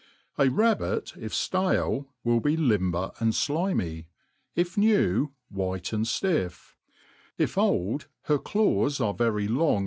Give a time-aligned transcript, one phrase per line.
[0.39, 4.07] A rabbit, if ftale, win be Ifanber and iliaiy;
[4.55, 6.73] if new, white and ftiffj
[7.37, 9.79] if oM, her daws are very long.